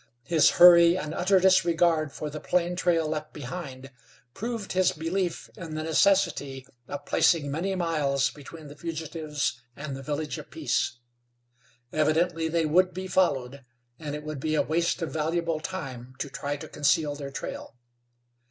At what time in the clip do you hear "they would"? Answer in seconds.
12.47-12.95